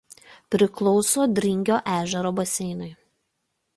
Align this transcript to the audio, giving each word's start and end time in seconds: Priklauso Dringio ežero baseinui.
Priklauso 0.53 1.27
Dringio 1.39 1.77
ežero 1.99 2.33
baseinui. 2.41 2.89